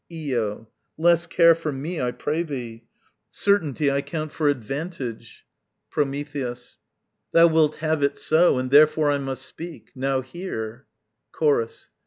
[0.11, 0.67] Io.
[0.97, 2.87] Less care for me, I pray thee.
[3.29, 5.45] Certainty I count for advantage.
[5.91, 6.79] Prometheus.
[7.33, 9.91] Thou wilt have it so, And therefore I must speak.
[9.93, 10.87] Now hear
[11.31, 11.89] _Chorus.